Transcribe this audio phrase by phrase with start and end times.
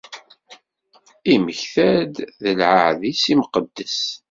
[1.33, 3.99] Immekta-d d lɛahd-is imqeddes.